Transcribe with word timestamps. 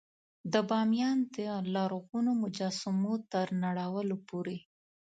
د 0.53 0.55
بامیان 0.69 1.17
د 1.35 1.37
لرغونو 1.75 2.31
مجسمو 2.43 3.13
تر 3.31 3.47
نړولو 3.63 4.15
پورې. 4.27 4.57